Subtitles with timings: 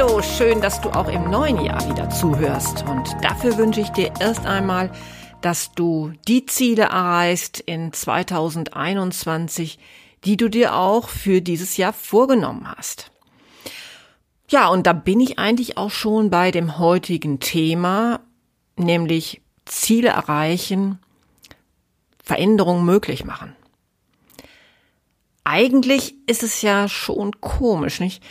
[0.00, 2.84] Hallo, schön, dass du auch im neuen Jahr wieder zuhörst.
[2.86, 4.92] Und dafür wünsche ich dir erst einmal,
[5.40, 9.80] dass du die Ziele erreichst in 2021,
[10.22, 13.10] die du dir auch für dieses Jahr vorgenommen hast.
[14.48, 18.20] Ja, und da bin ich eigentlich auch schon bei dem heutigen Thema,
[18.76, 21.00] nämlich Ziele erreichen,
[22.22, 23.56] Veränderungen möglich machen.
[25.42, 28.22] Eigentlich ist es ja schon komisch, nicht?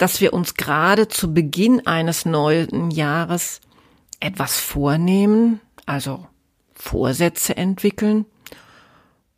[0.00, 3.60] Dass wir uns gerade zu Beginn eines neuen Jahres
[4.18, 6.26] etwas vornehmen, also
[6.72, 8.24] Vorsätze entwickeln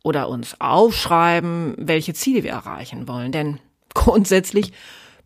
[0.03, 3.33] oder uns aufschreiben, welche Ziele wir erreichen wollen.
[3.33, 3.59] Denn
[3.93, 4.71] grundsätzlich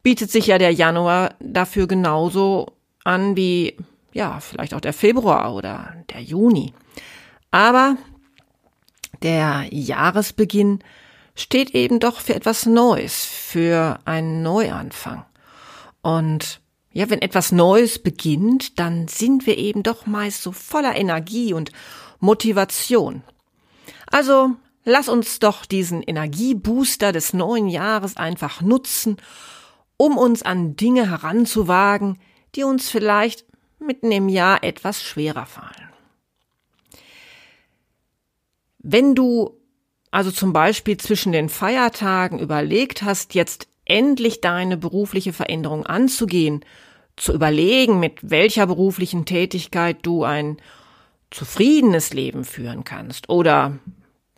[0.01, 3.77] bietet sich ja der Januar dafür genauso an wie,
[4.13, 6.73] ja, vielleicht auch der Februar oder der Juni.
[7.51, 7.95] Aber
[9.21, 10.79] der Jahresbeginn
[11.37, 15.25] steht eben doch für etwas Neues, für einen Neuanfang.
[16.01, 21.53] Und ja, wenn etwas Neues beginnt, dann sind wir eben doch meist so voller Energie
[21.53, 21.71] und
[22.19, 23.21] Motivation.
[24.11, 29.17] Also lass uns doch diesen Energiebooster des neuen Jahres einfach nutzen,
[29.95, 32.17] um uns an Dinge heranzuwagen,
[32.55, 33.45] die uns vielleicht
[33.77, 35.91] mitten im Jahr etwas schwerer fallen.
[38.79, 39.57] Wenn du
[40.11, 46.63] also zum Beispiel zwischen den Feiertagen überlegt hast, jetzt endlich deine berufliche Veränderung anzugehen,
[47.15, 50.57] zu überlegen, mit welcher beruflichen Tätigkeit du ein
[51.31, 53.29] zufriedenes Leben führen kannst.
[53.29, 53.79] Oder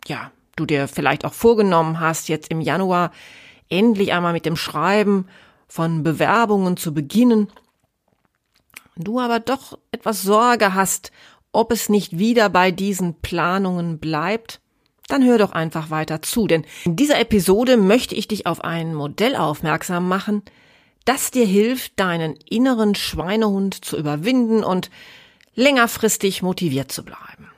[0.06, 3.12] ja, du dir vielleicht auch vorgenommen hast, jetzt im Januar
[3.68, 5.28] endlich einmal mit dem Schreiben
[5.68, 7.48] von Bewerbungen zu beginnen,
[8.96, 11.12] du aber doch etwas Sorge hast,
[11.52, 14.60] ob es nicht wieder bei diesen Planungen bleibt,
[15.12, 18.94] dann hör doch einfach weiter zu, denn in dieser Episode möchte ich dich auf ein
[18.94, 20.42] Modell aufmerksam machen,
[21.04, 24.90] das dir hilft, deinen inneren Schweinehund zu überwinden und
[25.54, 27.50] längerfristig motiviert zu bleiben.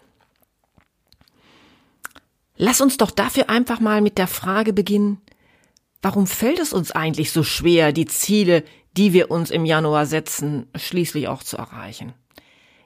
[2.56, 5.20] Lass uns doch dafür einfach mal mit der Frage beginnen,
[6.00, 8.64] warum fällt es uns eigentlich so schwer, die Ziele,
[8.96, 12.12] die wir uns im Januar setzen, schließlich auch zu erreichen?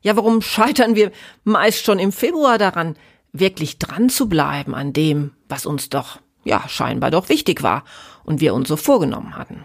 [0.02, 1.10] Ja, warum scheitern wir
[1.44, 2.96] meist schon im Februar daran,
[3.32, 7.84] wirklich dran zu bleiben an dem, was uns doch, ja, scheinbar doch wichtig war
[8.24, 9.64] und wir uns so vorgenommen hatten.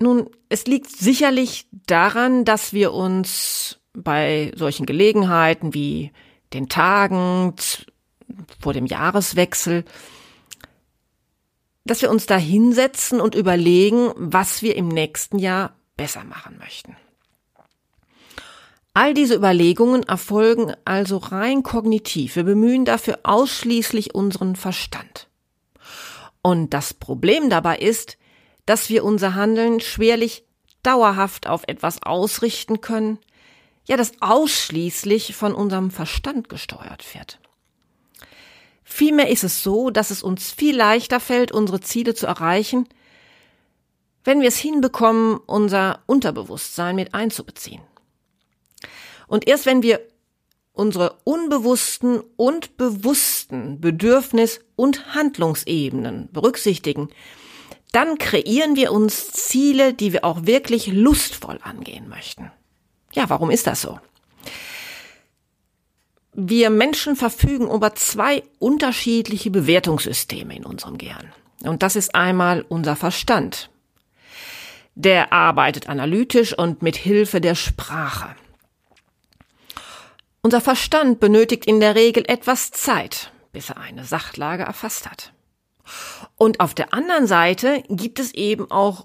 [0.00, 6.12] Nun, es liegt sicherlich daran, dass wir uns bei solchen Gelegenheiten wie
[6.52, 7.54] den Tagen
[8.60, 9.84] vor dem Jahreswechsel,
[11.84, 16.96] dass wir uns da hinsetzen und überlegen, was wir im nächsten Jahr besser machen möchten.
[19.00, 22.34] All diese Überlegungen erfolgen also rein kognitiv.
[22.34, 25.28] Wir bemühen dafür ausschließlich unseren Verstand.
[26.42, 28.18] Und das Problem dabei ist,
[28.66, 30.42] dass wir unser Handeln schwerlich
[30.82, 33.20] dauerhaft auf etwas ausrichten können,
[33.86, 37.38] ja, das ausschließlich von unserem Verstand gesteuert wird.
[38.82, 42.88] Vielmehr ist es so, dass es uns viel leichter fällt, unsere Ziele zu erreichen,
[44.24, 47.82] wenn wir es hinbekommen, unser Unterbewusstsein mit einzubeziehen.
[49.28, 50.00] Und erst wenn wir
[50.72, 57.08] unsere unbewussten und bewussten Bedürfnis- und Handlungsebenen berücksichtigen,
[57.92, 62.50] dann kreieren wir uns Ziele, die wir auch wirklich lustvoll angehen möchten.
[63.12, 63.98] Ja, warum ist das so?
[66.32, 71.32] Wir Menschen verfügen über zwei unterschiedliche Bewertungssysteme in unserem Gehirn.
[71.64, 73.70] Und das ist einmal unser Verstand.
[74.94, 78.36] Der arbeitet analytisch und mit Hilfe der Sprache.
[80.48, 85.34] Unser Verstand benötigt in der Regel etwas Zeit, bis er eine Sachlage erfasst hat.
[86.36, 89.04] Und auf der anderen Seite gibt es eben auch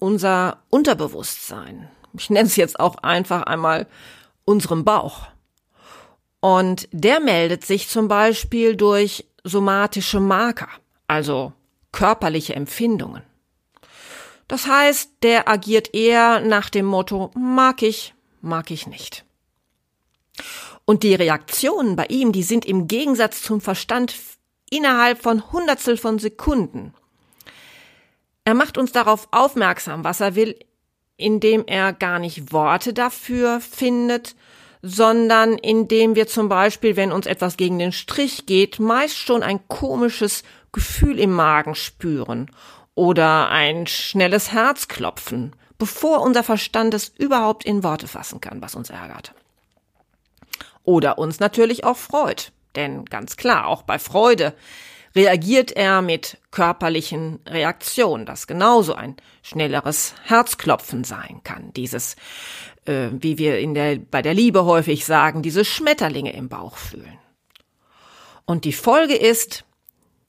[0.00, 1.88] unser Unterbewusstsein.
[2.18, 3.86] Ich nenne es jetzt auch einfach einmal
[4.44, 5.28] unserem Bauch.
[6.40, 10.68] Und der meldet sich zum Beispiel durch somatische Marker,
[11.06, 11.52] also
[11.92, 13.22] körperliche Empfindungen.
[14.48, 19.24] Das heißt, der agiert eher nach dem Motto mag ich, mag ich nicht.
[20.84, 24.14] Und die Reaktionen bei ihm, die sind im Gegensatz zum Verstand
[24.70, 26.94] innerhalb von Hundertstel von Sekunden.
[28.44, 30.58] Er macht uns darauf aufmerksam, was er will,
[31.16, 34.34] indem er gar nicht Worte dafür findet,
[34.82, 39.60] sondern indem wir zum Beispiel, wenn uns etwas gegen den Strich geht, meist schon ein
[39.68, 40.42] komisches
[40.72, 42.50] Gefühl im Magen spüren
[42.94, 48.90] oder ein schnelles Herzklopfen, bevor unser Verstand es überhaupt in Worte fassen kann, was uns
[48.90, 49.34] ärgert.
[50.84, 54.54] Oder uns natürlich auch freut, denn ganz klar, auch bei Freude
[55.14, 61.72] reagiert er mit körperlichen Reaktionen, das genauso ein schnelleres Herzklopfen sein kann.
[61.74, 62.16] Dieses,
[62.86, 67.18] äh, wie wir in der, bei der Liebe häufig sagen, diese Schmetterlinge im Bauch fühlen.
[68.44, 69.64] Und die Folge ist,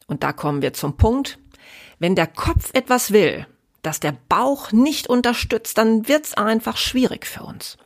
[0.07, 1.39] und da kommen wir zum Punkt,
[1.99, 3.47] wenn der Kopf etwas will,
[3.81, 7.77] das der Bauch nicht unterstützt, dann wird's einfach schwierig für uns.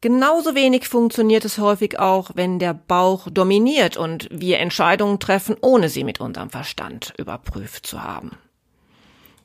[0.00, 5.88] Genauso wenig funktioniert es häufig auch, wenn der Bauch dominiert und wir Entscheidungen treffen, ohne
[5.88, 8.38] sie mit unserem Verstand überprüft zu haben.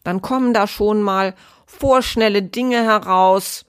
[0.03, 1.33] Dann kommen da schon mal
[1.65, 3.65] vorschnelle Dinge heraus,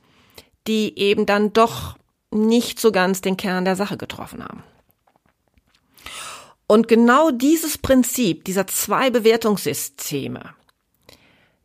[0.66, 1.96] die eben dann doch
[2.30, 4.62] nicht so ganz den Kern der Sache getroffen haben.
[6.66, 10.54] Und genau dieses Prinzip dieser zwei Bewertungssysteme,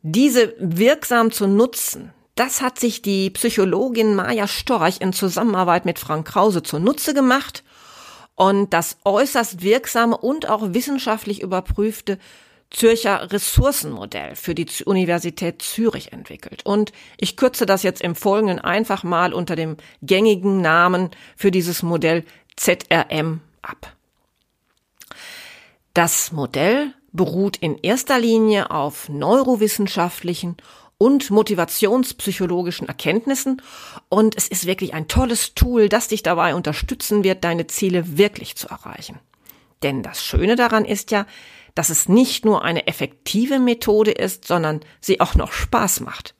[0.02, 6.26] diese wirksam zu nutzen, das hat sich die Psychologin Maja Storch in Zusammenarbeit mit Frank
[6.26, 7.62] Krause zunutze gemacht
[8.34, 12.18] und das äußerst wirksame und auch wissenschaftlich überprüfte
[12.70, 16.64] Zürcher Ressourcenmodell für die Universität Zürich entwickelt.
[16.64, 21.82] Und ich kürze das jetzt im Folgenden einfach mal unter dem gängigen Namen für dieses
[21.82, 22.24] Modell
[22.56, 23.94] ZRM ab.
[25.92, 30.56] Das Modell beruht in erster Linie auf neurowissenschaftlichen
[31.00, 33.62] und motivationspsychologischen Erkenntnissen.
[34.10, 38.54] Und es ist wirklich ein tolles Tool, das dich dabei unterstützen wird, deine Ziele wirklich
[38.54, 39.18] zu erreichen.
[39.82, 41.24] Denn das Schöne daran ist ja,
[41.74, 46.34] dass es nicht nur eine effektive Methode ist, sondern sie auch noch Spaß macht.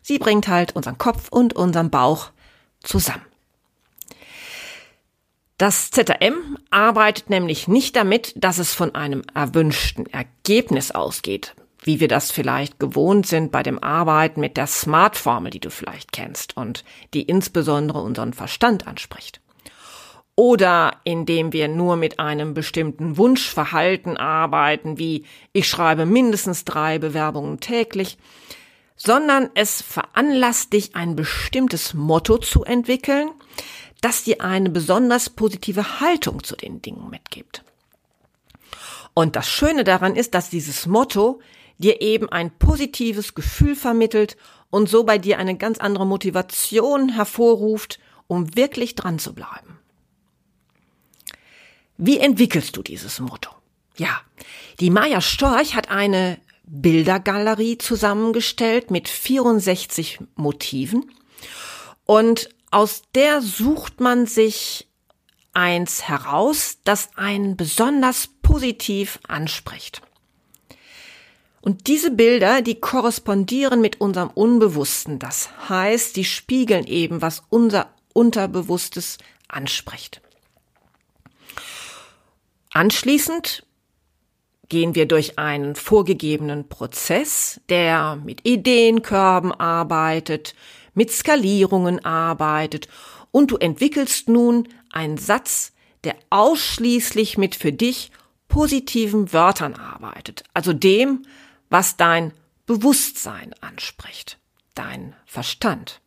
[0.00, 2.32] Sie bringt halt unseren Kopf und unseren Bauch
[2.82, 3.24] zusammen.
[5.56, 12.08] Das ZRM arbeitet nämlich nicht damit, dass es von einem erwünschten Ergebnis ausgeht, wie wir
[12.08, 16.84] das vielleicht gewohnt sind bei dem Arbeiten mit der Smart-Formel, die du vielleicht kennst und
[17.12, 19.40] die insbesondere unseren Verstand anspricht.
[20.34, 27.60] Oder indem wir nur mit einem bestimmten Wunschverhalten arbeiten, wie ich schreibe mindestens drei Bewerbungen
[27.60, 28.16] täglich,
[28.96, 33.30] sondern es veranlasst dich, ein bestimmtes Motto zu entwickeln,
[34.00, 37.64] das dir eine besonders positive Haltung zu den Dingen mitgibt.
[39.14, 41.40] Und das Schöne daran ist, dass dieses Motto
[41.82, 44.36] dir eben ein positives Gefühl vermittelt
[44.70, 49.78] und so bei dir eine ganz andere Motivation hervorruft, um wirklich dran zu bleiben.
[51.98, 53.50] Wie entwickelst du dieses Motto?
[53.96, 54.20] Ja,
[54.80, 61.10] die Maya Storch hat eine Bildergalerie zusammengestellt mit 64 Motiven
[62.06, 64.88] und aus der sucht man sich
[65.52, 70.00] eins heraus, das einen besonders positiv anspricht.
[71.62, 75.20] Und diese Bilder, die korrespondieren mit unserem Unbewussten.
[75.20, 80.20] Das heißt, die spiegeln eben, was unser Unterbewusstes anspricht.
[82.72, 83.64] Anschließend
[84.68, 90.54] gehen wir durch einen vorgegebenen Prozess, der mit Ideenkörben arbeitet,
[90.94, 92.88] mit Skalierungen arbeitet
[93.30, 95.72] und du entwickelst nun einen Satz,
[96.04, 98.10] der ausschließlich mit für dich
[98.48, 101.24] positiven Wörtern arbeitet, also dem,
[101.72, 102.32] was dein
[102.66, 104.38] Bewusstsein anspricht,
[104.74, 106.02] dein Verstand.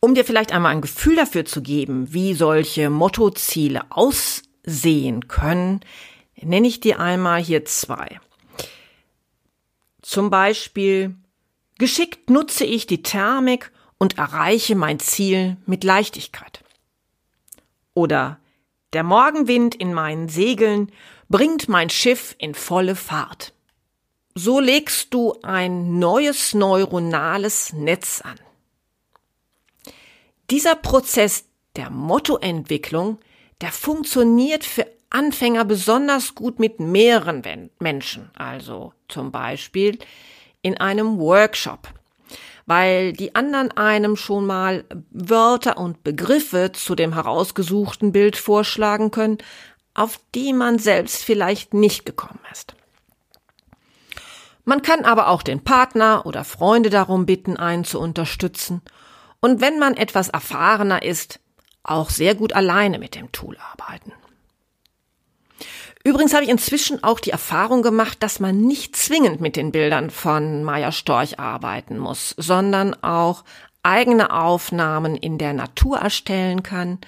[0.00, 5.80] Um dir vielleicht einmal ein Gefühl dafür zu geben, wie solche Mottoziele aussehen können,
[6.36, 8.20] nenne ich dir einmal hier zwei.
[10.02, 11.14] Zum Beispiel,
[11.78, 16.62] geschickt nutze ich die Thermik und erreiche mein Ziel mit Leichtigkeit.
[17.94, 18.38] Oder
[18.92, 20.92] der Morgenwind in meinen Segeln
[21.30, 23.53] bringt mein Schiff in volle Fahrt.
[24.36, 28.34] So legst du ein neues neuronales Netz an.
[30.50, 31.44] Dieser Prozess
[31.76, 33.18] der Mottoentwicklung,
[33.60, 40.00] der funktioniert für Anfänger besonders gut mit mehreren Menschen, also zum Beispiel
[40.62, 41.88] in einem Workshop,
[42.66, 49.38] weil die anderen einem schon mal Wörter und Begriffe zu dem herausgesuchten Bild vorschlagen können,
[49.94, 52.74] auf die man selbst vielleicht nicht gekommen ist.
[54.64, 58.82] Man kann aber auch den Partner oder Freunde darum bitten, einen zu unterstützen.
[59.40, 61.38] und wenn man etwas erfahrener ist,
[61.82, 64.12] auch sehr gut alleine mit dem Tool arbeiten.
[66.02, 70.10] Übrigens habe ich inzwischen auch die Erfahrung gemacht, dass man nicht zwingend mit den Bildern
[70.10, 73.44] von Maya Storch arbeiten muss, sondern auch
[73.82, 76.98] eigene Aufnahmen in der Natur erstellen kann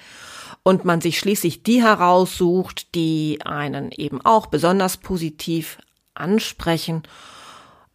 [0.63, 5.77] und man sich schließlich die heraussucht, die einen eben auch besonders positiv
[6.13, 7.03] ansprechen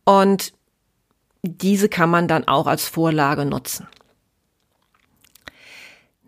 [0.04, 0.52] und
[1.42, 3.88] diese kann man dann auch als Vorlage nutzen.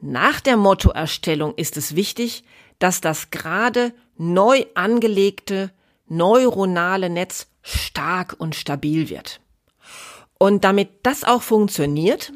[0.01, 2.45] Nach der Mottoerstellung ist es wichtig,
[2.79, 5.71] dass das gerade neu angelegte
[6.07, 9.41] neuronale Netz stark und stabil wird.
[10.39, 12.33] Und damit das auch funktioniert,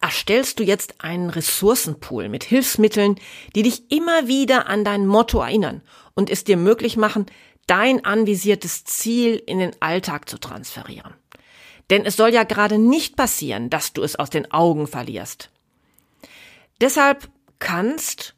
[0.00, 3.16] erstellst du jetzt einen Ressourcenpool mit Hilfsmitteln,
[3.54, 5.82] die dich immer wieder an dein Motto erinnern
[6.14, 7.26] und es dir möglich machen,
[7.66, 11.14] dein anvisiertes Ziel in den Alltag zu transferieren.
[11.90, 15.50] Denn es soll ja gerade nicht passieren, dass du es aus den Augen verlierst.
[16.80, 18.34] Deshalb kannst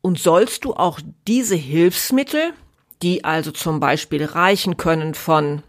[0.00, 2.52] und sollst du auch diese Hilfsmittel,
[3.02, 5.62] die also zum Beispiel reichen können von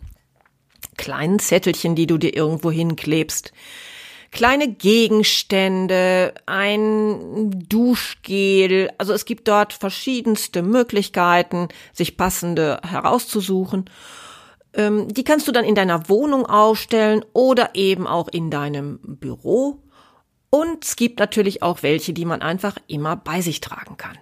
[0.98, 3.54] kleinen Zettelchen, die du dir irgendwo hinklebst,
[4.36, 13.90] kleine Gegenstände, ein Duschgel, also es gibt dort verschiedenste Möglichkeiten, sich passende herauszusuchen.
[14.74, 19.82] Ähm, die kannst du dann in deiner Wohnung aufstellen oder eben auch in deinem Büro.
[20.50, 24.18] Und es gibt natürlich auch welche, die man einfach immer bei sich tragen kann.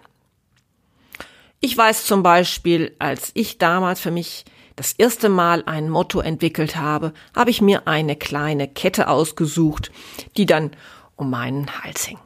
[1.60, 6.76] Ich weiß zum Beispiel, als ich damals für mich das erste Mal ein Motto entwickelt
[6.76, 9.92] habe, habe ich mir eine kleine Kette ausgesucht,
[10.38, 10.72] die dann
[11.16, 12.20] um meinen Hals hing.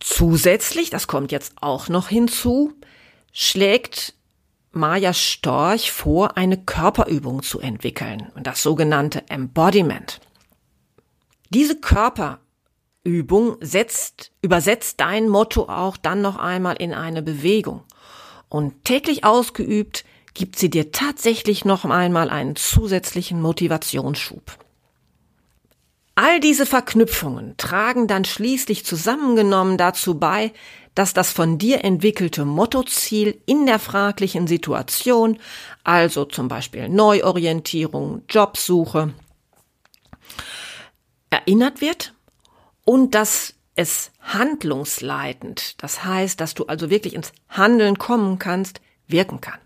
[0.00, 2.72] Zusätzlich, das kommt jetzt auch noch hinzu,
[3.32, 4.14] schlägt
[4.72, 10.20] Maja Storch vor, eine Körperübung zu entwickeln, das sogenannte Embodiment.
[11.50, 12.40] Diese Körper
[13.04, 17.84] Übung setzt, übersetzt dein Motto auch dann noch einmal in eine Bewegung.
[18.48, 24.58] Und täglich ausgeübt gibt sie dir tatsächlich noch einmal einen zusätzlichen Motivationsschub.
[26.16, 30.52] All diese Verknüpfungen tragen dann schließlich zusammengenommen dazu bei,
[30.94, 35.38] dass das von dir entwickelte Mottoziel in der fraglichen Situation,
[35.82, 39.12] also zum Beispiel Neuorientierung, Jobsuche,
[41.30, 42.14] erinnert wird
[42.84, 49.40] und dass es handlungsleitend, das heißt, dass du also wirklich ins Handeln kommen kannst, wirken
[49.40, 49.58] kann.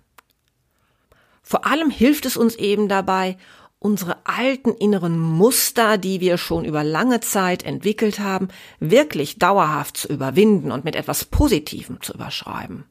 [1.48, 3.38] Vor allem hilft es uns eben dabei,
[3.78, 8.48] unsere alten inneren Muster, die wir schon über lange Zeit entwickelt haben,
[8.80, 12.84] wirklich dauerhaft zu überwinden und mit etwas Positivem zu überschreiben.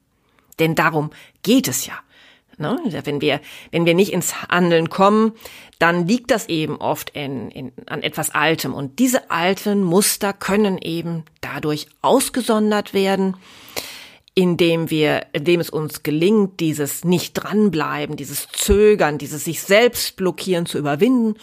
[0.57, 1.11] Denn darum
[1.43, 1.93] geht es ja.
[2.57, 2.79] Ne?
[3.03, 5.33] Wenn wir, wenn wir nicht ins Handeln kommen,
[5.77, 8.73] dann liegt das eben oft in, in, an etwas Altem.
[8.73, 13.37] Und diese alten Muster können eben dadurch ausgesondert werden,
[14.37, 20.67] indem wir, indem es uns gelingt, dieses nicht dranbleiben, dieses Zögern, dieses sich selbst blockieren
[20.67, 21.39] zu überwinden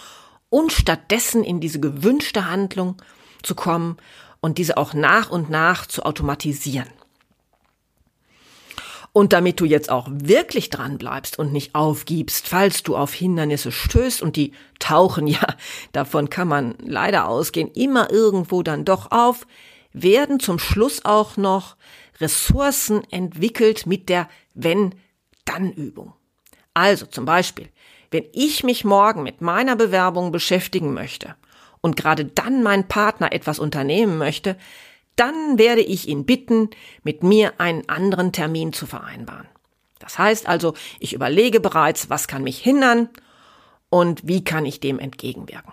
[0.48, 3.02] und stattdessen in diese gewünschte Handlung
[3.42, 3.96] zu kommen
[4.40, 6.86] und diese auch nach und nach zu automatisieren.
[9.12, 13.72] Und damit du jetzt auch wirklich dran bleibst und nicht aufgibst, falls du auf Hindernisse
[13.72, 15.56] stößt und die tauchen ja,
[15.90, 19.48] davon kann man leider ausgehen, immer irgendwo dann doch auf,
[19.92, 21.74] werden zum Schluss auch noch
[22.20, 26.14] Ressourcen entwickelt mit der Wenn-Dann-Übung.
[26.74, 27.68] Also zum Beispiel,
[28.10, 31.34] wenn ich mich morgen mit meiner Bewerbung beschäftigen möchte
[31.80, 34.56] und gerade dann mein Partner etwas unternehmen möchte,
[35.16, 36.70] dann werde ich ihn bitten,
[37.02, 39.46] mit mir einen anderen Termin zu vereinbaren.
[39.98, 43.08] Das heißt also, ich überlege bereits, was kann mich hindern
[43.90, 45.72] und wie kann ich dem entgegenwirken.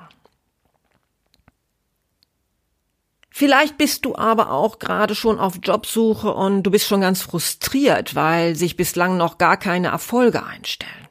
[3.42, 8.14] Vielleicht bist du aber auch gerade schon auf Jobsuche und du bist schon ganz frustriert,
[8.14, 11.08] weil sich bislang noch gar keine Erfolge einstellen.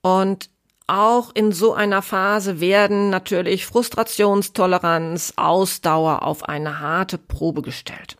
[0.00, 0.48] Und
[0.86, 8.16] auch in so einer Phase werden natürlich Frustrationstoleranz, Ausdauer auf eine harte Probe gestellt.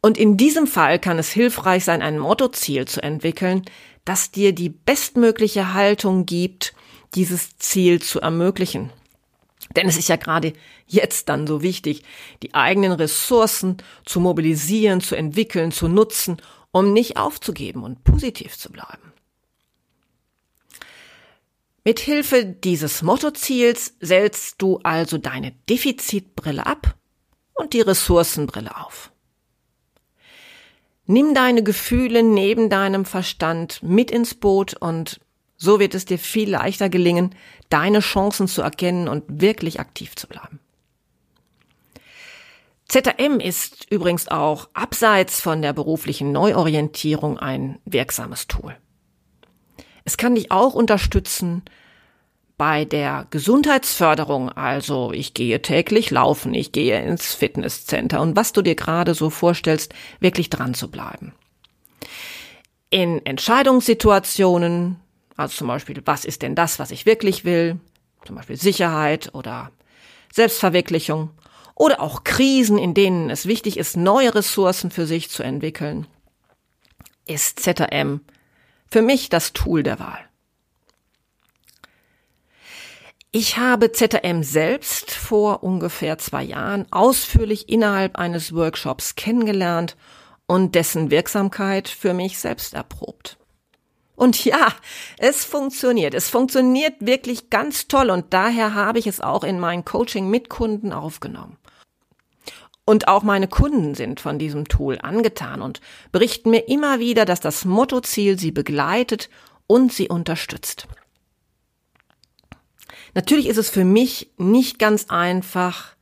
[0.00, 3.64] Und in diesem Fall kann es hilfreich sein, ein Mottoziel zu entwickeln,
[4.04, 6.72] das dir die bestmögliche Haltung gibt,
[7.16, 8.92] dieses Ziel zu ermöglichen.
[9.76, 10.52] Denn es ist ja gerade
[10.86, 12.02] jetzt dann so wichtig,
[12.42, 16.38] die eigenen Ressourcen zu mobilisieren, zu entwickeln, zu nutzen,
[16.70, 19.12] um nicht aufzugeben und positiv zu bleiben.
[21.84, 26.96] Mithilfe dieses Mottoziels setzt du also deine Defizitbrille ab
[27.54, 29.10] und die Ressourcenbrille auf.
[31.06, 35.20] Nimm deine Gefühle neben deinem Verstand mit ins Boot und
[35.58, 37.34] So wird es dir viel leichter gelingen,
[37.68, 40.60] deine Chancen zu erkennen und wirklich aktiv zu bleiben.
[42.88, 48.74] ZRM ist übrigens auch abseits von der beruflichen Neuorientierung ein wirksames Tool.
[50.04, 51.62] Es kann dich auch unterstützen
[52.56, 58.62] bei der Gesundheitsförderung, also ich gehe täglich laufen, ich gehe ins Fitnesscenter und was du
[58.62, 61.34] dir gerade so vorstellst, wirklich dran zu bleiben.
[62.88, 64.98] In Entscheidungssituationen,
[65.38, 67.78] also zum Beispiel, was ist denn das, was ich wirklich will,
[68.26, 69.70] zum Beispiel Sicherheit oder
[70.32, 71.30] Selbstverwirklichung
[71.76, 76.08] oder auch Krisen, in denen es wichtig ist, neue Ressourcen für sich zu entwickeln,
[77.24, 78.20] ist ZRM
[78.90, 80.18] für mich das Tool der Wahl.
[83.30, 89.96] Ich habe ZRM selbst vor ungefähr zwei Jahren ausführlich innerhalb eines Workshops kennengelernt
[90.46, 93.38] und dessen Wirksamkeit für mich selbst erprobt.
[94.18, 94.72] Und ja,
[95.18, 96.12] es funktioniert.
[96.12, 100.48] Es funktioniert wirklich ganz toll und daher habe ich es auch in mein Coaching mit
[100.48, 101.56] Kunden aufgenommen.
[102.84, 107.38] Und auch meine Kunden sind von diesem Tool angetan und berichten mir immer wieder, dass
[107.38, 109.30] das Mottoziel sie begleitet
[109.68, 110.88] und sie unterstützt.
[113.14, 115.94] Natürlich ist es für mich nicht ganz einfach,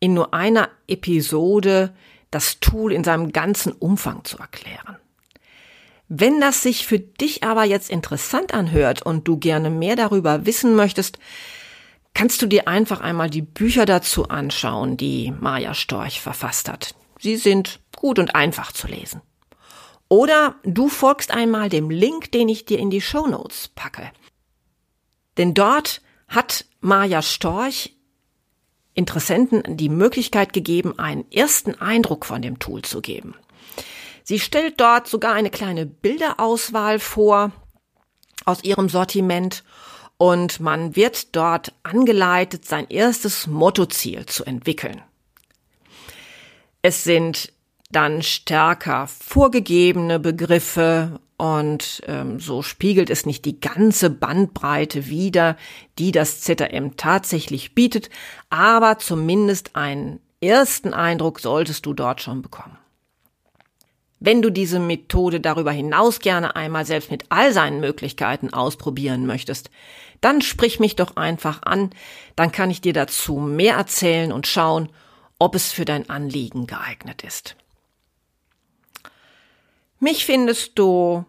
[0.00, 1.94] in nur einer Episode
[2.32, 4.96] das Tool in seinem ganzen Umfang zu erklären.
[6.08, 10.74] Wenn das sich für dich aber jetzt interessant anhört und du gerne mehr darüber wissen
[10.74, 11.18] möchtest,
[12.14, 16.94] kannst du dir einfach einmal die Bücher dazu anschauen, die Maja Storch verfasst hat.
[17.18, 19.22] Sie sind gut und einfach zu lesen.
[20.08, 24.10] Oder du folgst einmal dem Link, den ich dir in die Show Notes packe.
[25.38, 27.96] Denn dort hat Maja Storch
[28.94, 33.34] Interessenten die Möglichkeit gegeben, einen ersten Eindruck von dem Tool zu geben.
[34.24, 37.52] Sie stellt dort sogar eine kleine Bilderauswahl vor
[38.44, 39.64] aus ihrem Sortiment
[40.16, 45.02] und man wird dort angeleitet, sein erstes Mottoziel zu entwickeln.
[46.82, 47.52] Es sind
[47.90, 55.56] dann stärker vorgegebene Begriffe und ähm, so spiegelt es nicht die ganze Bandbreite wider,
[55.98, 58.10] die das ZRM tatsächlich bietet,
[58.48, 62.78] aber zumindest einen ersten Eindruck solltest du dort schon bekommen.
[64.24, 69.68] Wenn du diese Methode darüber hinaus gerne einmal selbst mit all seinen Möglichkeiten ausprobieren möchtest,
[70.20, 71.90] dann sprich mich doch einfach an,
[72.36, 74.90] dann kann ich dir dazu mehr erzählen und schauen,
[75.40, 77.56] ob es für dein Anliegen geeignet ist.
[79.98, 81.24] Mich findest du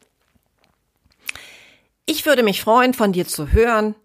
[2.05, 3.95] Ich würde mich freuen, von dir zu hören.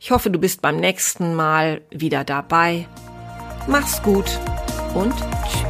[0.00, 2.88] Ich hoffe, du bist beim nächsten Mal wieder dabei.
[3.68, 4.38] Mach's gut
[4.94, 5.14] und
[5.48, 5.65] tschüss.